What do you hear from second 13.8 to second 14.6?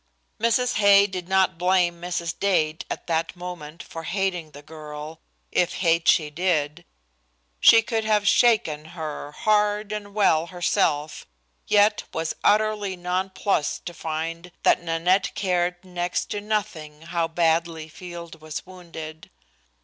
to find